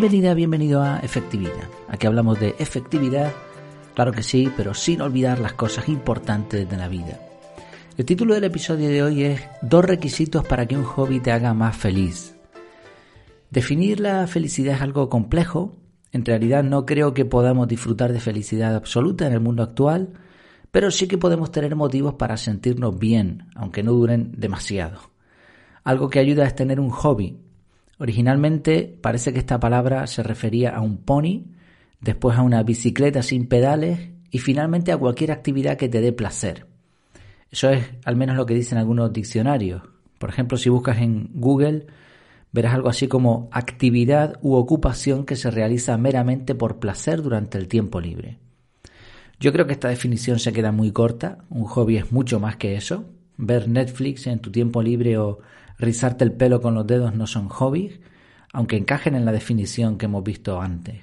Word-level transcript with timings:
Bienvenida, 0.00 0.32
bienvenido 0.32 0.80
a 0.80 1.00
Efectividad. 1.00 1.68
Aquí 1.88 2.06
hablamos 2.06 2.38
de 2.38 2.54
efectividad, 2.60 3.32
claro 3.96 4.12
que 4.12 4.22
sí, 4.22 4.48
pero 4.56 4.72
sin 4.72 5.00
olvidar 5.00 5.40
las 5.40 5.54
cosas 5.54 5.88
importantes 5.88 6.70
de 6.70 6.76
la 6.76 6.86
vida. 6.86 7.18
El 7.96 8.04
título 8.04 8.34
del 8.34 8.44
episodio 8.44 8.90
de 8.90 9.02
hoy 9.02 9.24
es 9.24 9.40
Dos 9.60 9.84
requisitos 9.84 10.46
para 10.46 10.66
que 10.66 10.76
un 10.76 10.84
hobby 10.84 11.18
te 11.18 11.32
haga 11.32 11.52
más 11.52 11.76
feliz. 11.76 12.36
Definir 13.50 13.98
la 13.98 14.24
felicidad 14.28 14.76
es 14.76 14.82
algo 14.82 15.08
complejo. 15.08 15.74
En 16.12 16.24
realidad 16.24 16.62
no 16.62 16.86
creo 16.86 17.12
que 17.12 17.24
podamos 17.24 17.66
disfrutar 17.66 18.12
de 18.12 18.20
felicidad 18.20 18.76
absoluta 18.76 19.26
en 19.26 19.32
el 19.32 19.40
mundo 19.40 19.64
actual, 19.64 20.12
pero 20.70 20.92
sí 20.92 21.08
que 21.08 21.18
podemos 21.18 21.50
tener 21.50 21.74
motivos 21.74 22.14
para 22.14 22.36
sentirnos 22.36 22.96
bien, 22.96 23.48
aunque 23.56 23.82
no 23.82 23.94
duren 23.94 24.30
demasiado. 24.36 25.00
Algo 25.82 26.08
que 26.08 26.20
ayuda 26.20 26.46
es 26.46 26.54
tener 26.54 26.78
un 26.78 26.90
hobby. 26.90 27.47
Originalmente 27.98 28.96
parece 29.00 29.32
que 29.32 29.40
esta 29.40 29.58
palabra 29.58 30.06
se 30.06 30.22
refería 30.22 30.70
a 30.70 30.80
un 30.80 30.98
pony, 30.98 31.46
después 32.00 32.38
a 32.38 32.42
una 32.42 32.62
bicicleta 32.62 33.22
sin 33.22 33.48
pedales 33.48 34.10
y 34.30 34.38
finalmente 34.38 34.92
a 34.92 34.96
cualquier 34.96 35.32
actividad 35.32 35.76
que 35.76 35.88
te 35.88 36.00
dé 36.00 36.12
placer. 36.12 36.66
Eso 37.50 37.70
es 37.70 37.84
al 38.04 38.16
menos 38.16 38.36
lo 38.36 38.46
que 38.46 38.54
dicen 38.54 38.78
algunos 38.78 39.12
diccionarios. 39.12 39.82
Por 40.18 40.30
ejemplo, 40.30 40.58
si 40.58 40.68
buscas 40.68 40.98
en 40.98 41.30
Google, 41.34 41.86
verás 42.52 42.74
algo 42.74 42.88
así 42.88 43.08
como 43.08 43.48
actividad 43.52 44.38
u 44.42 44.54
ocupación 44.54 45.24
que 45.24 45.36
se 45.36 45.50
realiza 45.50 45.96
meramente 45.96 46.54
por 46.54 46.78
placer 46.78 47.22
durante 47.22 47.58
el 47.58 47.68
tiempo 47.68 48.00
libre. 48.00 48.38
Yo 49.40 49.52
creo 49.52 49.66
que 49.66 49.72
esta 49.72 49.88
definición 49.88 50.38
se 50.38 50.52
queda 50.52 50.72
muy 50.72 50.90
corta. 50.92 51.38
Un 51.48 51.64
hobby 51.64 51.96
es 51.96 52.10
mucho 52.10 52.40
más 52.40 52.56
que 52.56 52.74
eso. 52.74 53.04
Ver 53.36 53.68
Netflix 53.68 54.26
en 54.26 54.40
tu 54.40 54.50
tiempo 54.50 54.82
libre 54.82 55.16
o 55.16 55.38
rizarte 55.78 56.24
el 56.24 56.32
pelo 56.32 56.60
con 56.60 56.74
los 56.74 56.86
dedos 56.86 57.14
no 57.14 57.26
son 57.26 57.48
hobbies, 57.48 58.00
aunque 58.52 58.76
encajen 58.76 59.14
en 59.14 59.24
la 59.24 59.32
definición 59.32 59.98
que 59.98 60.06
hemos 60.06 60.24
visto 60.24 60.60
antes. 60.60 60.96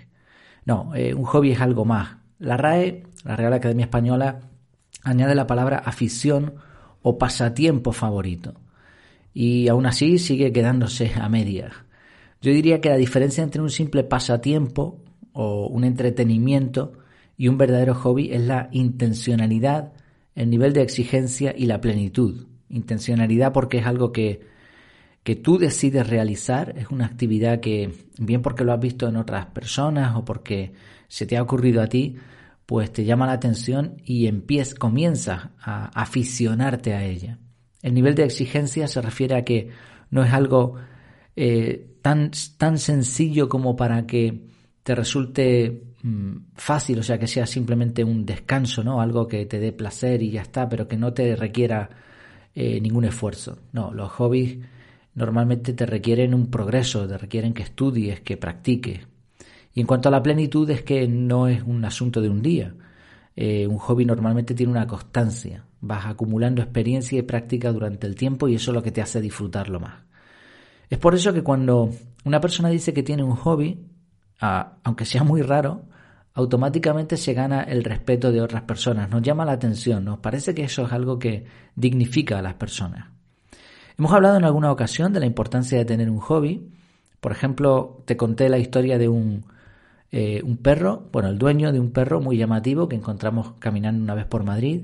No, 0.65 0.93
eh, 0.95 1.13
un 1.13 1.25
hobby 1.25 1.51
es 1.51 1.61
algo 1.61 1.85
más. 1.85 2.17
La 2.39 2.57
RAE, 2.57 3.03
la 3.23 3.35
Real 3.35 3.53
Academia 3.53 3.85
Española, 3.85 4.39
añade 5.03 5.35
la 5.35 5.47
palabra 5.47 5.77
afición 5.77 6.55
o 7.01 7.17
pasatiempo 7.17 7.91
favorito. 7.91 8.55
Y 9.33 9.67
aún 9.67 9.85
así 9.85 10.17
sigue 10.17 10.51
quedándose 10.51 11.11
a 11.15 11.29
medias. 11.29 11.73
Yo 12.41 12.51
diría 12.51 12.81
que 12.81 12.89
la 12.89 12.97
diferencia 12.97 13.43
entre 13.43 13.61
un 13.61 13.69
simple 13.69 14.03
pasatiempo 14.03 15.03
o 15.33 15.67
un 15.67 15.83
entretenimiento 15.83 16.93
y 17.37 17.47
un 17.47 17.57
verdadero 17.57 17.93
hobby 17.93 18.31
es 18.31 18.41
la 18.41 18.69
intencionalidad, 18.71 19.93
el 20.35 20.49
nivel 20.49 20.73
de 20.73 20.81
exigencia 20.81 21.53
y 21.55 21.65
la 21.65 21.81
plenitud. 21.81 22.47
Intencionalidad 22.69 23.53
porque 23.53 23.79
es 23.79 23.85
algo 23.85 24.11
que, 24.11 24.41
que 25.25 25.35
tú 25.35 25.57
decides 25.57 26.07
realizar, 26.07 26.75
es 26.77 26.91
una 26.91 27.07
actividad 27.07 27.59
que, 27.59 27.91
bien 28.19 28.43
porque 28.43 28.63
lo 28.63 28.71
has 28.73 28.79
visto 28.79 29.07
en 29.07 29.15
otras 29.15 29.47
personas 29.47 30.15
o 30.15 30.23
porque 30.23 30.73
se 31.07 31.25
te 31.25 31.35
ha 31.35 31.41
ocurrido 31.41 31.81
a 31.81 31.87
ti, 31.87 32.17
pues 32.67 32.93
te 32.93 33.05
llama 33.05 33.25
la 33.25 33.31
atención 33.31 33.99
y 34.05 34.27
empiezas, 34.27 34.75
comienzas 34.75 35.49
a 35.59 35.87
aficionarte 35.99 36.93
a 36.93 37.03
ella. 37.03 37.39
El 37.81 37.95
nivel 37.95 38.13
de 38.13 38.23
exigencia 38.23 38.87
se 38.87 39.01
refiere 39.01 39.35
a 39.35 39.43
que 39.43 39.71
no 40.11 40.23
es 40.23 40.31
algo 40.31 40.75
eh, 41.35 41.97
tan, 42.03 42.29
tan 42.59 42.77
sencillo 42.77 43.49
como 43.49 43.75
para 43.75 44.05
que 44.05 44.43
te 44.83 44.93
resulte 44.93 45.85
mm, 46.03 46.35
fácil, 46.53 46.99
o 46.99 47.03
sea, 47.03 47.17
que 47.17 47.25
sea 47.25 47.47
simplemente 47.47 48.03
un 48.03 48.27
descanso, 48.27 48.83
¿no? 48.83 49.01
Algo 49.01 49.27
que 49.27 49.47
te 49.47 49.57
dé 49.57 49.71
placer 49.71 50.21
y 50.21 50.29
ya 50.29 50.43
está, 50.43 50.69
pero 50.69 50.87
que 50.87 50.97
no 50.97 51.13
te 51.13 51.35
requiera 51.35 51.89
eh, 52.53 52.79
ningún 52.79 53.05
esfuerzo. 53.05 53.57
No, 53.73 53.91
los 53.91 54.11
hobbies 54.11 54.59
normalmente 55.15 55.73
te 55.73 55.85
requieren 55.85 56.33
un 56.33 56.51
progreso, 56.51 57.07
te 57.07 57.17
requieren 57.17 57.53
que 57.53 57.63
estudies, 57.63 58.21
que 58.21 58.37
practiques, 58.37 59.07
y 59.75 59.81
en 59.81 59.87
cuanto 59.87 60.07
a 60.07 60.11
la 60.11 60.23
plenitud 60.23 60.67
es 60.69 60.83
que 60.83 61.05
no 61.07 61.49
es 61.49 61.61
un 61.61 61.83
asunto 61.83 62.21
de 62.21 62.29
un 62.29 62.41
día. 62.41 62.73
Eh, 63.35 63.67
un 63.67 63.77
hobby 63.77 64.05
normalmente 64.05 64.55
tiene 64.55 64.71
una 64.71 64.87
constancia. 64.87 65.65
Vas 65.81 66.05
acumulando 66.05 66.61
experiencia 66.61 67.19
y 67.19 67.23
práctica 67.23 67.73
durante 67.73 68.07
el 68.07 68.15
tiempo 68.15 68.47
y 68.47 68.55
eso 68.55 68.71
es 68.71 68.75
lo 68.75 68.81
que 68.81 68.93
te 68.93 69.01
hace 69.01 69.19
disfrutarlo 69.19 69.81
más. 69.81 70.05
Es 70.89 70.97
por 70.97 71.13
eso 71.13 71.33
que 71.33 71.43
cuando 71.43 71.89
una 72.23 72.39
persona 72.39 72.69
dice 72.69 72.93
que 72.93 73.03
tiene 73.03 73.23
un 73.23 73.35
hobby, 73.35 73.85
aunque 74.39 75.03
sea 75.03 75.25
muy 75.25 75.41
raro, 75.41 75.83
automáticamente 76.35 77.17
se 77.17 77.33
gana 77.33 77.63
el 77.63 77.83
respeto 77.83 78.31
de 78.31 78.39
otras 78.39 78.61
personas. 78.61 79.09
Nos 79.09 79.23
llama 79.23 79.43
la 79.43 79.53
atención, 79.53 80.05
nos 80.05 80.19
parece 80.19 80.55
que 80.55 80.63
eso 80.63 80.85
es 80.85 80.93
algo 80.93 81.19
que 81.19 81.45
dignifica 81.75 82.39
a 82.39 82.41
las 82.41 82.53
personas. 82.53 83.14
Hemos 83.97 84.11
hablado 84.11 84.37
en 84.37 84.43
alguna 84.43 84.71
ocasión 84.71 85.13
de 85.13 85.19
la 85.19 85.25
importancia 85.25 85.77
de 85.77 85.85
tener 85.85 86.09
un 86.09 86.19
hobby. 86.19 86.71
Por 87.19 87.31
ejemplo, 87.31 88.03
te 88.05 88.17
conté 88.17 88.49
la 88.49 88.57
historia 88.57 88.97
de 88.97 89.07
un 89.07 89.45
eh, 90.17 90.41
un 90.45 90.55
perro, 90.55 91.09
bueno, 91.11 91.27
el 91.27 91.37
dueño 91.37 91.73
de 91.73 91.79
un 91.81 91.91
perro 91.91 92.21
muy 92.21 92.37
llamativo 92.37 92.87
que 92.87 92.95
encontramos 92.95 93.53
caminando 93.59 94.01
una 94.01 94.15
vez 94.15 94.25
por 94.25 94.45
Madrid. 94.45 94.83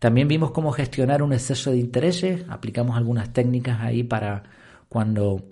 También 0.00 0.26
vimos 0.26 0.50
cómo 0.50 0.72
gestionar 0.72 1.22
un 1.22 1.32
exceso 1.32 1.70
de 1.70 1.78
intereses, 1.78 2.44
aplicamos 2.48 2.96
algunas 2.96 3.32
técnicas 3.32 3.80
ahí 3.80 4.02
para 4.02 4.42
cuando, 4.88 5.44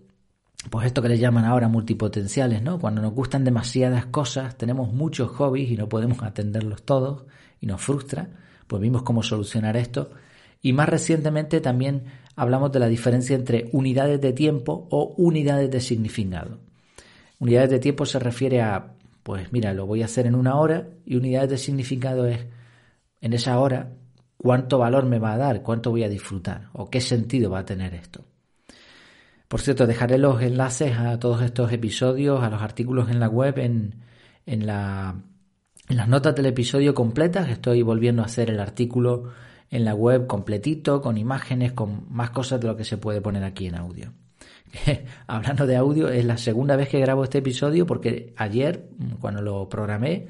pues 0.71 0.87
esto 0.87 1.03
que 1.03 1.09
le 1.09 1.19
llaman 1.19 1.45
ahora 1.45 1.69
multipotenciales, 1.69 2.63
¿no? 2.63 2.81
Cuando 2.81 3.01
nos 3.01 3.13
gustan 3.13 3.45
demasiadas 3.45 4.07
cosas, 4.07 4.57
tenemos 4.59 4.93
muchos 4.93 5.31
hobbies 5.31 5.71
y 5.71 5.77
no 5.77 5.89
podemos 5.89 6.23
atenderlos 6.25 6.83
todos 6.83 7.27
y 7.61 7.67
nos 7.67 7.81
frustra, 7.81 8.31
pues 8.67 8.83
vimos 8.83 9.05
cómo 9.05 9.23
solucionar 9.23 9.77
esto. 9.77 10.11
Y 10.63 10.73
más 10.73 10.89
recientemente 10.89 11.61
también 11.61 12.07
hablamos 12.37 12.71
de 12.71 12.79
la 12.79 12.87
diferencia 12.87 13.35
entre 13.35 13.69
unidades 13.73 14.21
de 14.21 14.33
tiempo 14.33 14.87
o 14.91 15.15
unidades 15.17 15.71
de 15.71 15.81
significado. 15.81 16.59
Unidades 17.39 17.71
de 17.71 17.79
tiempo 17.79 18.07
se 18.07 18.19
refiere 18.19 18.61
a, 18.63 18.93
pues 19.23 19.53
mira, 19.53 19.73
lo 19.73 19.87
voy 19.87 20.03
a 20.03 20.05
hacer 20.05 20.27
en 20.27 20.35
una 20.35 20.57
hora 20.57 20.89
y 21.05 21.17
unidades 21.17 21.51
de 21.51 21.59
significado 21.59 22.27
es, 22.27 22.47
en 23.21 23.33
esa 23.33 23.59
hora, 23.59 23.93
cuánto 24.37 24.79
valor 24.79 25.07
me 25.07 25.19
va 25.19 25.33
a 25.33 25.39
dar, 25.39 25.63
cuánto 25.63 25.91
voy 25.91 26.05
a 26.05 26.09
disfrutar 26.09 26.69
o 26.75 26.89
qué 26.91 27.01
sentido 27.01 27.51
va 27.51 27.61
a 27.61 27.65
tener 27.65 27.95
esto. 27.95 28.25
Por 29.49 29.61
cierto, 29.61 29.87
dejaré 29.87 30.19
los 30.19 30.43
enlaces 30.43 30.97
a 30.99 31.19
todos 31.19 31.43
estos 31.43 31.73
episodios, 31.73 32.43
a 32.43 32.51
los 32.51 32.63
artículos 32.63 33.11
en 33.11 33.21
la 33.21 33.29
web, 33.29 33.59
en, 33.59 33.95
en, 34.45 34.67
la, 34.67 35.15
en 35.89 35.97
las 35.97 36.09
notas 36.09 36.35
del 36.35 36.47
episodio 36.47 36.95
completas. 36.95 37.49
Estoy 37.49 37.83
volviendo 37.83 38.23
a 38.23 38.27
hacer 38.27 38.51
el 38.51 38.61
artículo 38.61 39.31
en 39.71 39.85
la 39.85 39.95
web 39.95 40.27
completito, 40.27 41.01
con 41.03 41.19
imágenes, 41.19 41.73
con 41.73 42.07
más 42.11 42.31
cosas 42.31 42.61
de 42.61 42.69
lo 42.69 42.77
que 42.77 42.85
se 42.85 42.99
puede 42.99 43.21
poner 43.21 43.45
aquí 43.45 43.67
en 43.67 43.75
audio. 43.75 44.13
hablando 45.27 45.67
de 45.67 45.77
audio, 45.77 46.09
es 46.09 46.25
la 46.25 46.37
segunda 46.37 46.77
vez 46.77 46.89
que 46.89 47.01
grabo 47.01 47.25
este 47.25 47.39
episodio 47.39 47.87
porque 47.87 48.35
ayer, 48.37 48.89
cuando 49.21 49.43
lo 49.43 49.69
programé, 49.69 50.29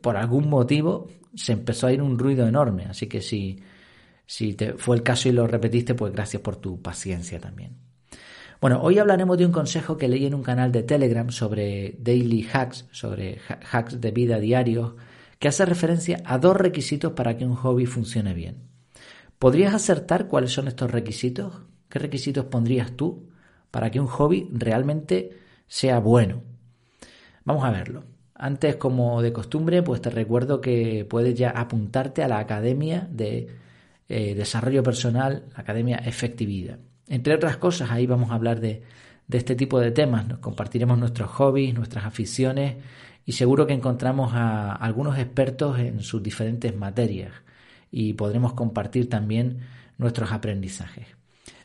por 0.00 0.16
algún 0.16 0.48
motivo 0.48 1.08
se 1.34 1.52
empezó 1.52 1.86
a 1.86 1.92
ir 1.92 2.02
un 2.02 2.18
ruido 2.18 2.46
enorme. 2.46 2.84
Así 2.84 3.06
que 3.06 3.20
si, 3.20 3.60
si 4.26 4.54
te 4.54 4.74
fue 4.74 4.96
el 4.96 5.02
caso 5.02 5.28
y 5.28 5.32
lo 5.32 5.46
repetiste, 5.46 5.94
pues 5.94 6.12
gracias 6.12 6.42
por 6.42 6.56
tu 6.56 6.80
paciencia 6.80 7.40
también. 7.40 7.76
Bueno, 8.60 8.82
hoy 8.82 8.98
hablaremos 8.98 9.38
de 9.38 9.46
un 9.46 9.52
consejo 9.52 9.96
que 9.96 10.08
leí 10.08 10.26
en 10.26 10.34
un 10.34 10.42
canal 10.42 10.70
de 10.70 10.82
Telegram 10.82 11.30
sobre 11.30 11.96
daily 11.98 12.46
hacks, 12.52 12.86
sobre 12.90 13.38
hacks 13.72 14.00
de 14.00 14.10
vida 14.10 14.38
diarios, 14.38 14.94
que 15.38 15.48
hace 15.48 15.64
referencia 15.64 16.22
a 16.26 16.36
dos 16.36 16.56
requisitos 16.56 17.12
para 17.12 17.38
que 17.38 17.46
un 17.46 17.54
hobby 17.54 17.86
funcione 17.86 18.34
bien. 18.34 18.69
¿Podrías 19.40 19.72
acertar 19.72 20.28
cuáles 20.28 20.52
son 20.52 20.68
estos 20.68 20.90
requisitos? 20.90 21.62
¿Qué 21.88 21.98
requisitos 21.98 22.44
pondrías 22.44 22.92
tú 22.92 23.30
para 23.70 23.90
que 23.90 23.98
un 23.98 24.06
hobby 24.06 24.50
realmente 24.52 25.30
sea 25.66 25.98
bueno. 25.98 26.42
Vamos 27.44 27.64
a 27.64 27.70
verlo. 27.70 28.04
Antes, 28.34 28.76
como 28.76 29.22
de 29.22 29.32
costumbre, 29.32 29.82
pues 29.82 30.02
te 30.02 30.10
recuerdo 30.10 30.60
que 30.60 31.06
puedes 31.08 31.34
ya 31.34 31.50
apuntarte 31.50 32.22
a 32.22 32.28
la 32.28 32.38
Academia 32.38 33.08
de 33.10 33.48
eh, 34.10 34.34
Desarrollo 34.34 34.82
Personal, 34.82 35.44
la 35.54 35.60
Academia 35.60 35.96
Efectividad. 36.04 36.78
Entre 37.08 37.34
otras 37.34 37.56
cosas, 37.56 37.90
ahí 37.90 38.06
vamos 38.06 38.30
a 38.30 38.34
hablar 38.34 38.60
de, 38.60 38.82
de 39.26 39.38
este 39.38 39.54
tipo 39.54 39.80
de 39.80 39.90
temas. 39.90 40.28
Nos 40.28 40.40
compartiremos 40.40 40.98
nuestros 40.98 41.30
hobbies, 41.30 41.72
nuestras 41.72 42.04
aficiones 42.04 42.76
y 43.24 43.32
seguro 43.32 43.66
que 43.66 43.72
encontramos 43.72 44.34
a 44.34 44.72
algunos 44.72 45.18
expertos 45.18 45.78
en 45.78 46.00
sus 46.00 46.22
diferentes 46.22 46.76
materias 46.76 47.32
y 47.90 48.14
podremos 48.14 48.54
compartir 48.54 49.08
también 49.08 49.60
nuestros 49.98 50.32
aprendizajes. 50.32 51.06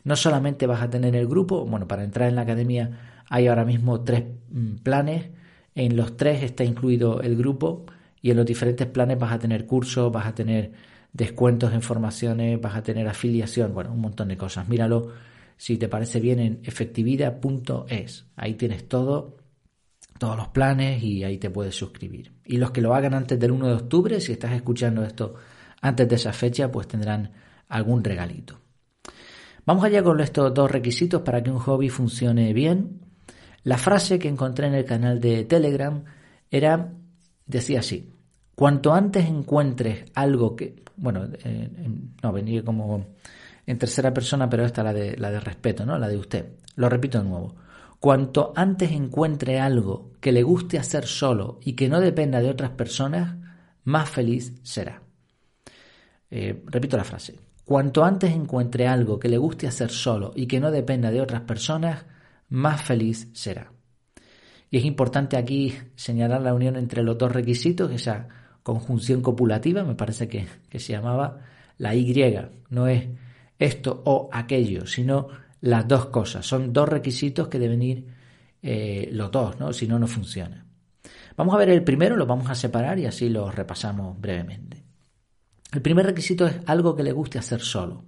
No 0.03 0.15
solamente 0.15 0.67
vas 0.67 0.81
a 0.81 0.89
tener 0.89 1.15
el 1.15 1.27
grupo, 1.27 1.65
bueno, 1.65 1.87
para 1.87 2.03
entrar 2.03 2.29
en 2.29 2.35
la 2.35 2.41
academia 2.41 3.23
hay 3.29 3.47
ahora 3.47 3.65
mismo 3.65 4.01
tres 4.01 4.23
mm, 4.49 4.75
planes, 4.83 5.29
en 5.73 5.95
los 5.97 6.15
tres 6.15 6.43
está 6.43 6.63
incluido 6.63 7.21
el 7.21 7.35
grupo 7.35 7.85
y 8.21 8.31
en 8.31 8.37
los 8.37 8.45
diferentes 8.45 8.87
planes 8.87 9.19
vas 9.19 9.33
a 9.33 9.39
tener 9.39 9.65
cursos, 9.65 10.11
vas 10.11 10.27
a 10.27 10.35
tener 10.35 10.71
descuentos 11.11 11.73
en 11.73 11.81
formaciones, 11.81 12.59
vas 12.61 12.75
a 12.75 12.83
tener 12.83 13.07
afiliación, 13.07 13.73
bueno, 13.73 13.91
un 13.91 14.01
montón 14.01 14.27
de 14.27 14.37
cosas. 14.37 14.67
Míralo 14.67 15.11
si 15.57 15.77
te 15.77 15.87
parece 15.87 16.19
bien 16.19 16.39
en 16.39 16.59
efectividad.es. 16.63 18.25
Ahí 18.35 18.55
tienes 18.55 18.87
todo, 18.87 19.37
todos 20.17 20.37
los 20.37 20.49
planes 20.49 21.01
y 21.03 21.23
ahí 21.23 21.37
te 21.37 21.49
puedes 21.49 21.75
suscribir. 21.75 22.31
Y 22.45 22.57
los 22.57 22.71
que 22.71 22.81
lo 22.81 22.93
hagan 22.93 23.13
antes 23.13 23.39
del 23.39 23.51
1 23.51 23.67
de 23.67 23.73
octubre, 23.73 24.19
si 24.19 24.33
estás 24.33 24.53
escuchando 24.53 25.03
esto 25.03 25.35
antes 25.81 26.07
de 26.07 26.15
esa 26.15 26.33
fecha, 26.33 26.71
pues 26.71 26.87
tendrán 26.87 27.31
algún 27.67 28.03
regalito. 28.03 28.59
Vamos 29.65 29.83
allá 29.83 30.03
con 30.03 30.19
estos 30.19 30.53
dos 30.53 30.69
requisitos 30.69 31.21
para 31.23 31.41
que 31.41 31.49
un 31.49 31.57
hobby 31.57 31.89
funcione 31.89 32.53
bien. 32.53 33.01
La 33.63 33.77
frase 33.77 34.19
que 34.19 34.27
encontré 34.27 34.67
en 34.67 34.75
el 34.75 34.85
canal 34.85 35.19
de 35.19 35.43
Telegram 35.45 36.03
era, 36.51 36.93
decía 37.47 37.79
así, 37.79 38.13
cuanto 38.53 38.93
antes 38.93 39.25
encuentres 39.25 40.05
algo 40.13 40.55
que, 40.55 40.83
bueno, 40.97 41.27
eh, 41.43 41.69
no, 42.21 42.31
venía 42.31 42.63
como 42.63 43.07
en 43.65 43.77
tercera 43.79 44.13
persona, 44.13 44.47
pero 44.47 44.63
esta 44.65 44.83
la 44.83 44.93
de, 44.93 45.17
la 45.17 45.31
de 45.31 45.39
respeto, 45.39 45.83
¿no? 45.83 45.97
La 45.97 46.07
de 46.07 46.17
usted. 46.17 46.45
Lo 46.75 46.87
repito 46.87 47.17
de 47.17 47.27
nuevo. 47.27 47.55
Cuanto 47.99 48.53
antes 48.55 48.91
encuentre 48.91 49.59
algo 49.59 50.11
que 50.19 50.31
le 50.31 50.43
guste 50.43 50.77
hacer 50.77 51.07
solo 51.07 51.59
y 51.63 51.73
que 51.73 51.89
no 51.89 51.99
dependa 51.99 52.39
de 52.39 52.51
otras 52.51 52.69
personas, 52.71 53.35
más 53.83 54.09
feliz 54.09 54.53
será. 54.61 55.01
Eh, 56.29 56.63
repito 56.65 56.97
la 56.97 57.03
frase. 57.03 57.35
Cuanto 57.63 58.03
antes 58.03 58.31
encuentre 58.31 58.87
algo 58.87 59.17
que 59.17 59.29
le 59.29 59.37
guste 59.37 59.67
hacer 59.67 59.89
solo 59.89 60.31
y 60.35 60.45
que 60.45 60.59
no 60.59 60.69
dependa 60.69 61.09
de 61.09 61.21
otras 61.21 61.41
personas, 61.41 62.05
más 62.49 62.81
feliz 62.81 63.29
será. 63.33 63.71
Y 64.69 64.77
es 64.77 64.85
importante 64.85 65.37
aquí 65.37 65.73
señalar 65.95 66.41
la 66.41 66.53
unión 66.53 66.75
entre 66.75 67.01
los 67.01 67.17
dos 67.17 67.31
requisitos, 67.31 67.91
esa 67.91 68.27
conjunción 68.61 69.21
copulativa, 69.21 69.83
me 69.83 69.95
parece 69.95 70.27
que, 70.27 70.47
se 70.79 70.93
llamaba 70.93 71.39
la 71.77 71.95
Y, 71.95 72.13
no 72.69 72.87
es 72.87 73.07
esto 73.57 74.01
o 74.05 74.29
aquello, 74.31 74.85
sino 74.85 75.27
las 75.61 75.87
dos 75.87 76.07
cosas. 76.07 76.45
Son 76.45 76.73
dos 76.73 76.87
requisitos 76.87 77.47
que 77.47 77.59
deben 77.59 77.81
ir 77.81 78.07
eh, 78.61 79.09
los 79.11 79.31
dos, 79.31 79.59
¿no? 79.59 79.73
si 79.73 79.87
no, 79.87 79.97
no 79.97 80.07
funciona. 80.07 80.65
Vamos 81.37 81.55
a 81.55 81.57
ver 81.57 81.69
el 81.69 81.83
primero, 81.83 82.15
lo 82.15 82.25
vamos 82.25 82.49
a 82.49 82.55
separar 82.55 82.97
y 82.99 83.05
así 83.05 83.29
lo 83.29 83.51
repasamos 83.51 84.19
brevemente. 84.19 84.84
El 85.75 85.81
primer 85.81 86.05
requisito 86.05 86.47
es 86.47 86.55
algo 86.67 86.95
que 86.95 87.03
le 87.03 87.11
guste 87.11 87.37
hacer 87.37 87.59
solo. 87.59 88.05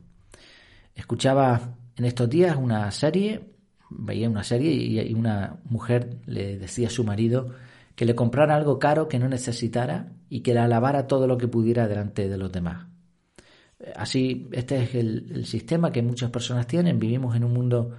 Escuchaba 0.95 1.75
en 1.97 2.05
estos 2.05 2.29
días 2.29 2.55
una 2.55 2.89
serie, 2.91 3.55
veía 3.89 4.29
una 4.29 4.45
serie 4.45 4.71
y 4.71 5.13
una 5.13 5.57
mujer 5.65 6.21
le 6.27 6.57
decía 6.57 6.87
a 6.87 6.89
su 6.89 7.03
marido 7.03 7.53
que 7.93 8.05
le 8.05 8.15
comprara 8.15 8.55
algo 8.55 8.79
caro 8.79 9.09
que 9.09 9.19
no 9.19 9.27
necesitara 9.27 10.13
y 10.29 10.39
que 10.43 10.53
la 10.53 10.63
alabara 10.63 11.07
todo 11.07 11.27
lo 11.27 11.37
que 11.37 11.49
pudiera 11.49 11.89
delante 11.89 12.29
de 12.29 12.37
los 12.37 12.53
demás. 12.53 12.87
Así, 13.97 14.47
este 14.53 14.83
es 14.83 14.95
el, 14.95 15.45
sistema 15.45 15.91
que 15.91 16.01
muchas 16.01 16.31
personas 16.31 16.67
tienen. 16.67 16.97
Vivimos 16.97 17.35
en 17.35 17.43
un 17.43 17.51
mundo 17.51 17.97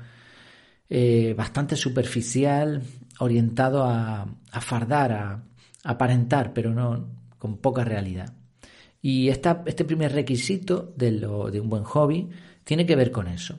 eh, 0.88 1.34
bastante 1.36 1.76
superficial, 1.76 2.82
orientado 3.18 3.84
a, 3.84 4.26
fardar, 4.62 5.12
a, 5.12 5.42
aparentar, 5.84 6.54
pero 6.54 6.72
no 6.72 7.06
con 7.38 7.58
poca 7.58 7.84
realidad. 7.84 8.37
Y 9.00 9.28
este 9.28 9.84
primer 9.84 10.12
requisito 10.12 10.92
de, 10.96 11.12
lo, 11.12 11.50
de, 11.50 11.60
un 11.60 11.68
buen 11.68 11.84
hobby 11.84 12.28
tiene 12.64 12.84
que 12.84 12.96
ver 12.96 13.10
con 13.10 13.28
eso. 13.28 13.58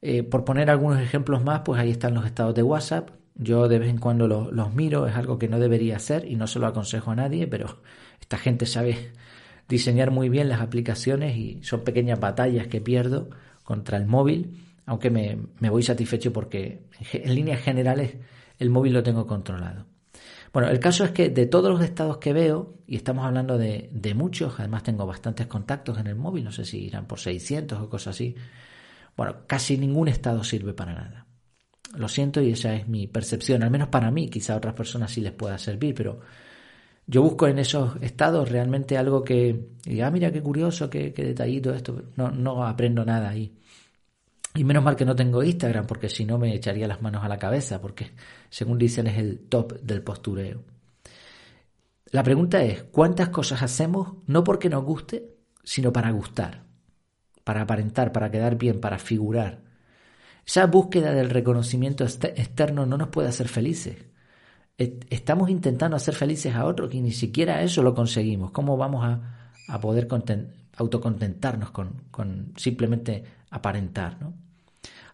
Eh, 0.00 0.24
por 0.24 0.44
poner 0.44 0.68
algunos 0.68 1.00
ejemplos 1.00 1.44
más, 1.44 1.60
pues 1.60 1.80
ahí 1.80 1.90
están 1.90 2.14
los 2.14 2.26
estados 2.26 2.54
de 2.54 2.62
WhatsApp. 2.62 3.10
Yo 3.34 3.68
de 3.68 3.78
vez 3.78 3.88
en 3.88 3.98
cuando 3.98 4.26
los, 4.26 4.74
miro, 4.74 5.06
es 5.06 5.14
algo 5.14 5.38
que 5.38 5.48
no 5.48 5.58
debería 5.58 5.96
hacer 5.96 6.26
y 6.26 6.36
no 6.36 6.46
se 6.46 6.58
lo 6.58 6.66
aconsejo 6.66 7.12
a 7.12 7.16
nadie, 7.16 7.46
pero 7.46 7.80
esta 8.20 8.36
gente 8.36 8.66
sabe 8.66 9.12
diseñar 9.68 10.10
muy 10.10 10.28
bien 10.28 10.48
las 10.48 10.60
aplicaciones 10.60 11.36
y 11.36 11.62
son 11.62 11.82
pequeñas 11.84 12.20
batallas 12.20 12.66
que 12.66 12.80
pierdo 12.80 13.30
contra 13.62 13.96
el 13.96 14.06
móvil, 14.06 14.60
aunque 14.86 15.08
me 15.10 15.70
voy 15.70 15.82
satisfecho 15.82 16.32
porque 16.32 16.82
en 17.12 17.34
líneas 17.34 17.60
generales 17.60 18.16
el 18.58 18.70
móvil 18.70 18.92
lo 18.92 19.02
tengo 19.02 19.26
controlado. 19.26 19.86
Bueno, 20.52 20.68
el 20.68 20.80
caso 20.80 21.04
es 21.04 21.12
que 21.12 21.30
de 21.30 21.46
todos 21.46 21.70
los 21.70 21.82
estados 21.82 22.18
que 22.18 22.32
veo, 22.32 22.74
y 22.86 22.96
estamos 22.96 23.24
hablando 23.24 23.56
de, 23.56 23.88
de, 23.90 24.14
muchos, 24.14 24.54
además 24.58 24.82
tengo 24.82 25.06
bastantes 25.06 25.46
contactos 25.46 25.98
en 25.98 26.06
el 26.08 26.14
móvil, 26.16 26.44
no 26.44 26.52
sé 26.52 26.64
si 26.66 26.84
irán 26.84 27.06
por 27.06 27.18
600 27.18 27.80
o 27.80 27.88
cosas 27.88 28.14
así, 28.14 28.34
bueno, 29.16 29.46
casi 29.46 29.78
ningún 29.78 30.08
estado 30.08 30.44
sirve 30.44 30.74
para 30.74 30.94
nada. 30.94 31.26
Lo 31.94 32.08
siento 32.08 32.42
y 32.42 32.52
esa 32.52 32.74
es 32.74 32.88
mi 32.88 33.06
percepción, 33.06 33.62
al 33.62 33.70
menos 33.70 33.88
para 33.88 34.10
mí, 34.10 34.28
quizá 34.28 34.54
a 34.54 34.56
otras 34.56 34.74
personas 34.74 35.10
sí 35.10 35.20
les 35.20 35.32
pueda 35.32 35.56
servir, 35.58 35.94
pero 35.94 36.20
yo 37.06 37.22
busco 37.22 37.46
en 37.46 37.58
esos 37.58 37.96
estados 38.02 38.48
realmente 38.50 38.96
algo 38.96 39.24
que 39.24 39.68
diga, 39.84 40.06
ah, 40.06 40.10
mira 40.10 40.32
qué 40.32 40.42
curioso, 40.42 40.88
qué, 40.90 41.12
qué 41.12 41.24
detallito 41.24 41.72
esto, 41.74 42.02
no, 42.16 42.30
no 42.30 42.66
aprendo 42.66 43.04
nada 43.04 43.30
ahí. 43.30 43.52
Y 44.54 44.64
menos 44.64 44.84
mal 44.84 44.96
que 44.96 45.04
no 45.04 45.16
tengo 45.16 45.42
Instagram, 45.42 45.86
porque 45.86 46.08
si 46.08 46.24
no 46.26 46.38
me 46.38 46.54
echaría 46.54 46.86
las 46.86 47.00
manos 47.00 47.24
a 47.24 47.28
la 47.28 47.38
cabeza, 47.38 47.80
porque 47.80 48.10
según 48.50 48.78
dicen 48.78 49.06
es 49.06 49.18
el 49.18 49.48
top 49.48 49.80
del 49.80 50.02
postureo. 50.02 50.62
La 52.10 52.22
pregunta 52.22 52.62
es, 52.62 52.82
¿cuántas 52.82 53.30
cosas 53.30 53.62
hacemos 53.62 54.14
no 54.26 54.44
porque 54.44 54.68
nos 54.68 54.84
guste, 54.84 55.36
sino 55.64 55.92
para 55.92 56.10
gustar, 56.10 56.64
para 57.42 57.62
aparentar, 57.62 58.12
para 58.12 58.30
quedar 58.30 58.58
bien, 58.58 58.80
para 58.80 58.98
figurar? 58.98 59.62
Esa 60.46 60.66
búsqueda 60.66 61.12
del 61.12 61.30
reconocimiento 61.30 62.04
externo 62.04 62.84
no 62.84 62.98
nos 62.98 63.08
puede 63.08 63.28
hacer 63.28 63.48
felices. 63.48 63.96
Estamos 64.76 65.48
intentando 65.48 65.96
hacer 65.96 66.14
felices 66.14 66.54
a 66.54 66.66
otros 66.66 66.92
y 66.92 67.00
ni 67.00 67.12
siquiera 67.12 67.62
eso 67.62 67.82
lo 67.82 67.94
conseguimos. 67.94 68.50
¿Cómo 68.50 68.76
vamos 68.76 69.04
a, 69.04 69.78
poder 69.80 70.06
autocontentarnos 70.76 71.70
con, 71.70 72.02
con 72.10 72.52
simplemente 72.56 73.24
aparentar? 73.52 74.20
¿no? 74.20 74.34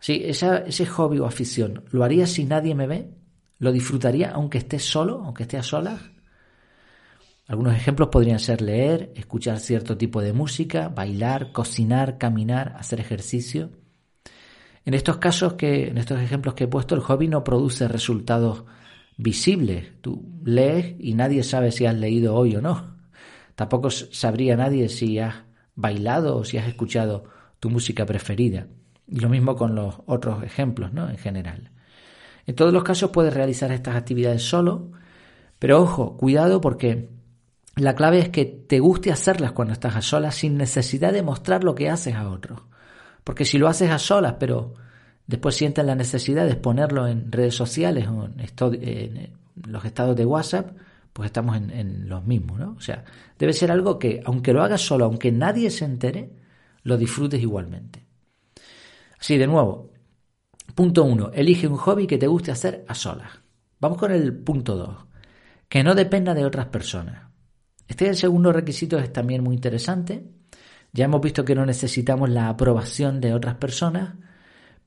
Sí, 0.00 0.22
ese 0.24 0.86
hobby 0.86 1.18
o 1.18 1.26
afición, 1.26 1.84
¿lo 1.90 2.04
haría 2.04 2.26
si 2.26 2.44
nadie 2.44 2.74
me 2.74 2.86
ve? 2.86 3.10
¿Lo 3.58 3.72
disfrutaría 3.72 4.30
aunque 4.30 4.58
esté 4.58 4.78
solo, 4.78 5.22
aunque 5.24 5.42
esté 5.42 5.58
a 5.58 5.62
solas? 5.62 6.00
Algunos 7.48 7.74
ejemplos 7.74 8.08
podrían 8.08 8.38
ser 8.38 8.60
leer, 8.60 9.10
escuchar 9.16 9.58
cierto 9.58 9.96
tipo 9.96 10.20
de 10.20 10.32
música, 10.32 10.88
bailar, 10.88 11.50
cocinar, 11.50 12.18
caminar, 12.18 12.74
hacer 12.78 13.00
ejercicio. 13.00 13.70
En 14.84 14.94
estos 14.94 15.16
casos 15.16 15.54
que, 15.54 15.88
en 15.88 15.98
estos 15.98 16.20
ejemplos 16.20 16.54
que 16.54 16.64
he 16.64 16.68
puesto, 16.68 16.94
el 16.94 17.00
hobby 17.00 17.26
no 17.26 17.44
produce 17.44 17.88
resultados 17.88 18.64
visibles. 19.16 20.00
Tú 20.02 20.40
lees 20.44 20.94
y 20.98 21.14
nadie 21.14 21.42
sabe 21.42 21.72
si 21.72 21.86
has 21.86 21.94
leído 21.94 22.34
hoy 22.34 22.54
o 22.54 22.60
no. 22.60 22.98
Tampoco 23.54 23.90
sabría 23.90 24.56
nadie 24.56 24.88
si 24.88 25.18
has 25.18 25.34
bailado 25.74 26.36
o 26.36 26.44
si 26.44 26.58
has 26.58 26.68
escuchado 26.68 27.24
tu 27.60 27.70
música 27.70 28.06
preferida. 28.06 28.66
Y 29.06 29.20
lo 29.20 29.28
mismo 29.28 29.56
con 29.56 29.74
los 29.74 29.96
otros 30.06 30.42
ejemplos, 30.42 30.92
¿no? 30.92 31.08
En 31.08 31.16
general. 31.16 31.70
En 32.46 32.54
todos 32.54 32.72
los 32.72 32.84
casos 32.84 33.10
puedes 33.10 33.34
realizar 33.34 33.72
estas 33.72 33.96
actividades 33.96 34.42
solo, 34.42 34.90
pero 35.58 35.80
ojo, 35.80 36.16
cuidado 36.16 36.60
porque 36.60 37.08
la 37.76 37.94
clave 37.94 38.18
es 38.18 38.28
que 38.28 38.44
te 38.44 38.80
guste 38.80 39.12
hacerlas 39.12 39.52
cuando 39.52 39.72
estás 39.72 39.96
a 39.96 40.02
solas 40.02 40.34
sin 40.34 40.56
necesidad 40.56 41.12
de 41.12 41.22
mostrar 41.22 41.64
lo 41.64 41.74
que 41.74 41.90
haces 41.90 42.14
a 42.14 42.28
otros. 42.28 42.62
Porque 43.24 43.44
si 43.44 43.58
lo 43.58 43.68
haces 43.68 43.90
a 43.90 43.98
solas, 43.98 44.36
pero 44.38 44.74
después 45.26 45.54
sientes 45.54 45.84
la 45.84 45.94
necesidad 45.94 46.44
de 46.44 46.52
exponerlo 46.52 47.06
en 47.06 47.30
redes 47.30 47.54
sociales 47.54 48.08
o 48.08 48.24
en, 48.24 49.36
los 49.66 49.84
estados 49.84 50.16
de 50.16 50.24
WhatsApp, 50.24 50.70
pues 51.12 51.26
estamos 51.26 51.56
en, 51.56 51.70
en, 51.70 52.08
los 52.08 52.24
mismos, 52.24 52.58
¿no? 52.58 52.74
O 52.76 52.80
sea, 52.80 53.04
debe 53.38 53.52
ser 53.52 53.70
algo 53.72 53.98
que, 53.98 54.22
aunque 54.24 54.52
lo 54.52 54.62
hagas 54.62 54.80
solo, 54.80 55.04
aunque 55.04 55.32
nadie 55.32 55.70
se 55.70 55.84
entere, 55.84 56.30
lo 56.88 56.96
disfrutes 56.96 57.40
igualmente. 57.40 58.06
Así, 59.20 59.36
de 59.36 59.46
nuevo, 59.46 59.92
punto 60.74 61.04
uno, 61.04 61.30
elige 61.34 61.68
un 61.68 61.76
hobby 61.76 62.06
que 62.06 62.18
te 62.18 62.26
guste 62.26 62.50
hacer 62.50 62.84
a 62.88 62.94
solas. 62.94 63.30
Vamos 63.78 63.98
con 63.98 64.10
el 64.10 64.34
punto 64.34 64.74
dos, 64.74 64.96
que 65.68 65.84
no 65.84 65.94
dependa 65.94 66.34
de 66.34 66.46
otras 66.46 66.66
personas. 66.66 67.28
Este 67.86 68.12
segundo 68.14 68.52
requisito 68.52 68.98
es 68.98 69.12
también 69.12 69.44
muy 69.44 69.54
interesante. 69.54 70.24
Ya 70.92 71.04
hemos 71.04 71.20
visto 71.20 71.44
que 71.44 71.54
no 71.54 71.66
necesitamos 71.66 72.30
la 72.30 72.48
aprobación 72.48 73.20
de 73.20 73.34
otras 73.34 73.56
personas, 73.56 74.14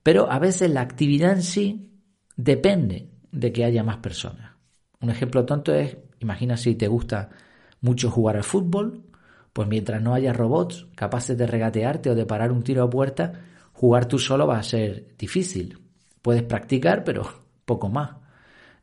pero 0.02 0.32
a 0.32 0.40
veces 0.40 0.72
la 0.72 0.82
actividad 0.82 1.34
en 1.34 1.44
sí 1.44 1.92
depende 2.36 3.12
de 3.32 3.54
que 3.54 3.64
haya 3.64 3.84
más 3.84 3.98
personas. 3.98 4.54
Un 5.00 5.12
ejemplo 5.12 5.46
tonto 5.46 5.74
es, 5.74 5.98
imagina 6.20 6.58
si 6.58 6.74
te 6.74 6.88
gusta 6.88 7.30
mucho 7.80 8.10
jugar 8.10 8.38
al 8.38 8.44
fútbol, 8.44 9.04
pues 9.54 9.68
mientras 9.68 10.02
no 10.02 10.14
haya 10.14 10.34
robots 10.34 10.88
capaces 10.96 11.38
de 11.38 11.48
regatearte 11.48 12.10
o 12.10 12.16
de 12.16 12.26
parar 12.26 12.52
un 12.52 12.64
tiro 12.64 12.84
a 12.84 12.90
puerta, 12.90 13.34
Jugar 13.82 14.06
tú 14.06 14.20
solo 14.20 14.46
va 14.46 14.60
a 14.60 14.64
ser 14.64 15.16
difícil. 15.18 15.80
Puedes 16.22 16.44
practicar, 16.44 17.04
pero 17.04 17.28
poco 17.66 17.90
más. 17.90 18.12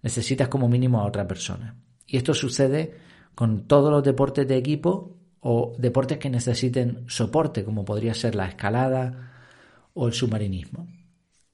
Necesitas 0.03 0.49
como 0.49 0.69
mínimo 0.69 1.01
a 1.01 1.07
otra 1.07 1.25
persona. 1.25 1.77
Y 2.05 2.17
esto 2.17 2.35
sucede 2.35 2.97
con 3.35 3.69
todos 3.69 3.93
los 3.93 4.03
deportes 4.03 4.49
de 4.49 4.57
equipo 4.57 5.17
o 5.39 5.73
deportes 5.79 6.19
que 6.19 6.31
necesiten 6.31 7.05
soporte, 7.07 7.65
como 7.65 7.85
podría 7.85 8.13
ser 8.13 8.35
la 8.35 8.49
escalada 8.49 9.35
o 9.95 10.09
el 10.09 10.13
submarinismo. 10.13 10.89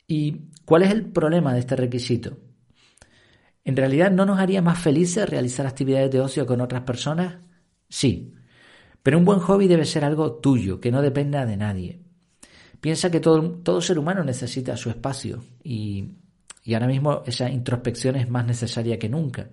¿Y 0.06 0.49
cuál 0.64 0.85
es 0.85 0.90
el 0.90 1.11
problema 1.11 1.52
de 1.52 1.61
este 1.61 1.76
requisito? 1.76 2.38
¿En 3.62 3.76
realidad 3.76 4.11
no 4.11 4.25
nos 4.25 4.38
haría 4.38 4.62
más 4.62 4.78
felices 4.78 5.28
realizar 5.28 5.66
actividades 5.66 6.11
de 6.11 6.21
ocio 6.21 6.47
con 6.47 6.62
otras 6.62 6.83
personas? 6.83 7.37
Sí, 7.90 8.33
pero 9.04 9.18
un 9.18 9.26
buen 9.26 9.38
hobby 9.38 9.68
debe 9.68 9.84
ser 9.84 10.02
algo 10.02 10.37
tuyo, 10.37 10.80
que 10.80 10.90
no 10.90 11.02
dependa 11.02 11.44
de 11.44 11.58
nadie. 11.58 12.00
Piensa 12.80 13.11
que 13.11 13.20
todo, 13.20 13.42
todo 13.62 13.82
ser 13.82 13.99
humano 13.99 14.25
necesita 14.25 14.78
su 14.78 14.88
espacio 14.88 15.44
y, 15.62 16.06
y 16.64 16.73
ahora 16.73 16.87
mismo 16.87 17.23
esa 17.26 17.50
introspección 17.50 18.16
es 18.16 18.30
más 18.30 18.46
necesaria 18.46 18.99
que 18.99 19.11
nunca. 19.11 19.50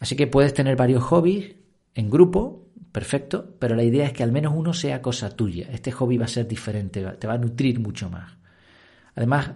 Así 0.00 0.16
que 0.16 0.26
puedes 0.26 0.52
tener 0.52 0.74
varios 0.74 1.04
hobbies 1.04 1.54
en 1.94 2.10
grupo, 2.10 2.66
perfecto, 2.90 3.54
pero 3.60 3.76
la 3.76 3.84
idea 3.84 4.04
es 4.04 4.12
que 4.12 4.24
al 4.24 4.32
menos 4.32 4.52
uno 4.56 4.74
sea 4.74 5.00
cosa 5.00 5.30
tuya. 5.30 5.68
Este 5.70 5.92
hobby 5.92 6.18
va 6.18 6.24
a 6.24 6.28
ser 6.28 6.48
diferente, 6.48 7.02
te 7.02 7.26
va 7.28 7.34
a 7.34 7.38
nutrir 7.38 7.78
mucho 7.78 8.10
más. 8.10 8.32
Además, 9.14 9.52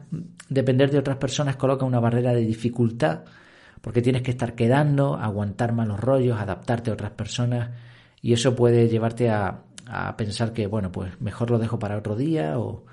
depender 0.49 0.89
de 0.89 0.99
otras 0.99 1.17
personas 1.17 1.57
coloca 1.57 1.85
una 1.85 1.99
barrera 1.99 2.33
de 2.33 2.47
dificultad 2.47 3.25
porque 3.81 4.03
tienes 4.03 4.23
que 4.23 4.31
estar 4.31 4.55
quedando, 4.55 5.17
aguantar 5.17 5.73
malos 5.73 5.99
rollos, 5.99 6.39
adaptarte 6.39 6.91
a 6.91 6.95
otras 6.95 7.11
personas 7.11 7.71
y 8.23 8.33
eso 8.33 8.55
puede 8.55 8.89
llevarte 8.89 9.31
a, 9.31 9.65
pensar 10.17 10.53
que, 10.53 10.69
bueno, 10.69 10.93
pues 10.93 11.21
mejor 11.21 11.51
lo 11.51 11.59
dejo 11.59 11.79
para 11.81 11.97
otro 11.97 12.15
día 12.15 12.59
o, 12.59 12.85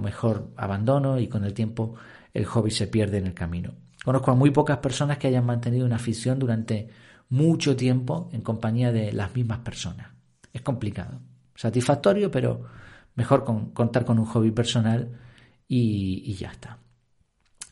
mejor 0.00 0.50
abandono 0.56 1.18
y 1.18 1.26
con 1.26 1.44
el 1.44 1.54
tiempo 1.54 1.94
el 2.34 2.44
hobby 2.44 2.70
se 2.70 2.86
pierde 2.86 3.16
en 3.16 3.26
el 3.26 3.32
camino. 3.32 3.72
Conozco 4.04 4.30
a 4.30 4.34
muy 4.34 4.50
pocas 4.50 4.76
personas 4.78 5.16
que 5.16 5.26
hayan 5.26 5.46
mantenido 5.46 5.86
una 5.86 5.96
afición 5.96 6.38
durante 6.38 6.90
mucho 7.30 7.74
tiempo 7.74 8.28
en 8.32 8.42
compañía 8.42 8.92
de 8.92 9.12
las 9.12 9.34
mismas 9.34 9.60
personas. 9.60 10.08
Es 10.52 10.60
complicado. 10.60 11.20
Satisfactorio, 11.54 12.30
pero 12.30 12.66
mejor 13.14 13.44
contar 13.72 14.04
con 14.04 14.18
un 14.18 14.26
hobby 14.26 14.50
personal 14.50 15.18
y, 15.66 16.22
y 16.26 16.34
ya 16.34 16.50
está. 16.50 16.78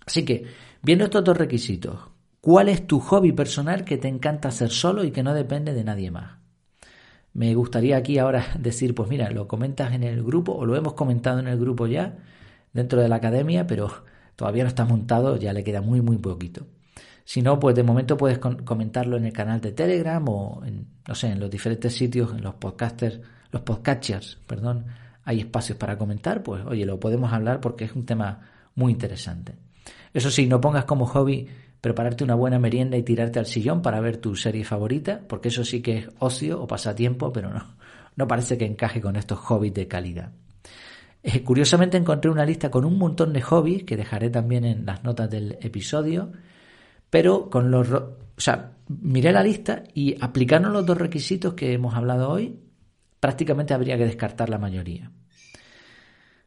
Así 0.07 0.25
que, 0.25 0.47
viendo 0.83 1.05
estos 1.05 1.25
dos 1.25 1.37
requisitos, 1.37 1.99
¿cuál 2.41 2.71
es 2.71 2.87
tu 2.87 3.01
hobby 3.01 3.33
personal 3.33 3.85
que 3.85 3.99
te 3.99 4.09
encanta 4.09 4.49
hacer 4.49 4.71
solo 4.71 5.05
y 5.05 5.11
que 5.11 5.23
no 5.23 5.35
depende 5.35 5.75
de 5.75 5.85
nadie 5.85 6.11
más? 6.11 6.44
Me 7.35 7.55
gustaría 7.55 7.97
aquí 7.97 8.19
ahora 8.19 8.47
decir, 8.59 8.95
pues 8.95 9.09
mira, 9.09 9.31
lo 9.31 9.47
comentas 9.47 9.93
en 9.93 10.03
el 10.03 10.23
grupo 10.23 10.53
o 10.53 10.65
lo 10.65 10.77
hemos 10.77 10.95
comentado 10.95 11.41
en 11.41 11.49
el 11.49 11.59
grupo 11.59 11.87
ya 11.87 12.17
dentro 12.73 13.01
de 13.01 13.09
la 13.09 13.17
academia, 13.17 13.67
pero 13.67 13.91
todavía 14.37 14.65
no 14.65 14.69
está 14.69 14.85
montado, 14.85 15.37
ya 15.37 15.53
le 15.53 15.63
queda 15.63 15.81
muy, 15.81 16.01
muy 16.01 16.19
poquito. 16.19 16.67
Si 17.25 17.41
no, 17.43 17.59
pues 17.59 17.75
de 17.75 17.83
momento 17.83 18.17
puedes 18.17 18.39
comentarlo 18.39 19.17
en 19.17 19.25
el 19.25 19.33
canal 19.33 19.61
de 19.61 19.73
Telegram 19.73 20.27
o 20.29 20.63
en, 20.65 20.87
no 21.07 21.15
sé, 21.15 21.29
en 21.29 21.41
los 21.41 21.51
diferentes 21.51 21.95
sitios, 21.95 22.33
en 22.33 22.43
los 22.43 22.55
podcasters, 22.55 23.21
los 23.51 23.63
podcatchers, 23.63 24.39
perdón, 24.47 24.87
hay 25.25 25.41
espacios 25.41 25.79
para 25.79 25.97
comentar, 25.97 26.43
pues 26.43 26.65
oye, 26.67 26.85
lo 26.85 27.01
podemos 27.01 27.33
hablar 27.33 27.61
porque 27.61 27.85
es 27.85 27.95
un 27.95 28.05
tema 28.05 28.41
muy 28.75 28.93
interesante. 28.93 29.55
Eso 30.13 30.31
sí, 30.31 30.47
no 30.47 30.61
pongas 30.61 30.85
como 30.85 31.07
hobby 31.07 31.49
prepararte 31.85 32.25
una 32.25 32.35
buena 32.35 32.59
merienda 32.59 32.97
y 32.97 33.03
tirarte 33.03 33.39
al 33.39 33.45
sillón 33.45 33.83
para 33.83 34.01
ver 34.01 34.17
tu 34.17 34.35
serie 34.37 34.65
favorita, 34.65 35.21
porque 35.29 35.49
eso 35.49 35.67
sí 35.67 35.83
que 35.83 35.99
es 35.99 36.09
ocio 36.19 36.63
o 36.63 36.67
pasatiempo, 36.67 37.31
pero 37.31 37.51
no, 37.53 37.77
no 38.17 38.27
parece 38.27 38.57
que 38.57 38.65
encaje 38.65 39.03
con 39.03 39.17
estos 39.17 39.39
hobbies 39.41 39.75
de 39.75 39.87
calidad. 39.87 40.33
Eh, 41.23 41.43
curiosamente 41.43 41.99
encontré 41.99 42.31
una 42.31 42.47
lista 42.47 42.71
con 42.71 42.87
un 42.87 42.97
montón 42.97 43.35
de 43.35 43.43
hobbies 43.43 43.85
que 43.85 43.99
dejaré 43.99 44.31
también 44.31 44.65
en 44.65 44.87
las 44.87 45.05
notas 45.05 45.29
del 45.29 45.59
episodio, 45.61 46.33
pero 47.11 47.51
con 47.51 47.71
los... 47.71 47.91
O 47.91 48.15
sea, 48.39 48.73
miré 48.89 49.31
la 49.31 49.43
lista 49.43 49.85
y 49.93 50.17
aplicando 50.19 50.71
los 50.71 50.87
dos 50.87 50.97
requisitos 50.97 51.53
que 51.53 51.75
hemos 51.75 51.95
hablado 51.95 52.31
hoy, 52.31 52.59
prácticamente 53.21 53.75
habría 53.75 53.99
que 53.99 54.07
descartar 54.07 54.49
la 54.49 54.57
mayoría. 54.57 55.11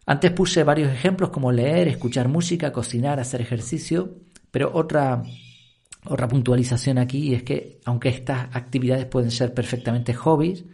Antes 0.07 0.31
puse 0.31 0.63
varios 0.63 0.91
ejemplos 0.91 1.29
como 1.29 1.51
leer, 1.51 1.89
escuchar 1.89 2.27
música, 2.27 2.71
cocinar, 2.71 3.19
hacer 3.19 3.41
ejercicio, 3.41 4.15
pero 4.57 4.71
otra, 4.73 5.21
otra 6.05 6.27
puntualización 6.27 6.97
aquí 6.97 7.31
es 7.35 7.43
que 7.43 7.79
aunque 7.85 8.09
estas 8.09 8.55
actividades 8.55 9.05
pueden 9.05 9.29
ser 9.29 9.53
perfectamente 9.53 10.15
hobbies, 10.15 10.65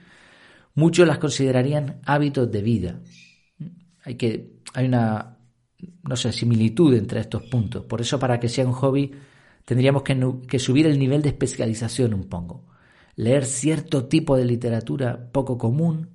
muchos 0.73 1.05
las 1.05 1.17
considerarían 1.17 1.99
hábitos 2.05 2.49
de 2.49 2.61
vida. 2.61 3.01
Hay, 4.05 4.15
que, 4.15 4.53
hay 4.73 4.85
una, 4.85 5.35
no 6.01 6.15
sé, 6.15 6.31
similitud 6.31 6.95
entre 6.95 7.19
estos 7.19 7.43
puntos. 7.43 7.83
Por 7.83 7.99
eso 7.99 8.17
para 8.17 8.39
que 8.39 8.47
sea 8.47 8.65
un 8.65 8.71
hobby 8.71 9.11
tendríamos 9.65 10.03
que, 10.03 10.59
subir 10.59 10.87
el 10.87 10.97
nivel 10.97 11.21
de 11.21 11.29
especialización 11.31 12.13
un 12.13 12.29
poco 12.29 12.63
leer 13.17 13.43
cierto 13.43 14.05
tipo 14.05 14.37
de 14.37 14.45
literatura 14.45 15.29
poco 15.29 15.57
común, 15.57 16.11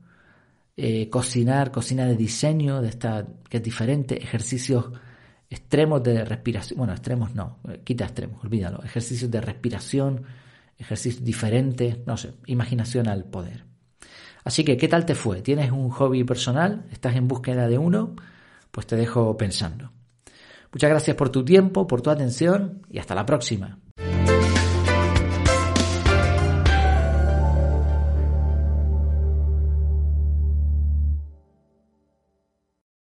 eh, 0.75 1.11
cocinar, 1.11 1.71
cocina 1.71 2.07
de 2.07 2.17
diseño, 2.17 2.81
de 2.81 2.89
esta, 2.89 3.27
que 3.51 3.59
es 3.59 3.63
diferente, 3.63 4.17
ejercicios 4.17 4.87
extremos 5.51 6.03
de 6.03 6.25
respiración, 6.25 6.79
bueno, 6.79 6.93
extremos 6.93 7.35
no, 7.35 7.59
eh, 7.69 7.81
quita 7.85 8.05
extremos, 8.05 8.43
olvídalo, 8.45 8.83
ejercicios 8.83 9.31
de 9.31 9.41
respiración, 9.41 10.25
ejercicios 10.77 11.25
diferentes, 11.25 12.07
no 12.07 12.17
sé, 12.17 12.35
imaginación 12.47 13.09
al 13.09 13.25
poder. 13.25 13.65
Así 14.45 14.65
que, 14.65 14.77
¿qué 14.77 14.89
tal 14.89 15.05
te 15.05 15.15
fue? 15.15 15.43
¿Tienes 15.43 15.71
un 15.73 15.91
hobby 15.91 16.25
personal? 16.25 16.87
¿Estás 16.91 17.17
en 17.17 17.29
búsqueda 17.29 17.69
de 17.69 17.79
uno? 17.79 18.15
Pues 18.71 18.87
te 18.87 18.97
dejo 18.97 19.37
pensando. 19.37 19.93
Muchas 20.73 20.91
gracias 20.91 21.17
por 21.17 21.31
tu 21.31 21.45
tiempo, 21.45 21.87
por 21.87 22.03
tu 22.03 22.11
atención 22.11 22.83
y 22.91 22.99
hasta 22.99 23.15
la 23.15 23.27
próxima. 23.27 23.79